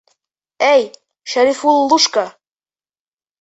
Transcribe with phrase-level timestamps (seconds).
[0.69, 0.87] Эй,
[1.33, 2.25] Шәрифуллушка!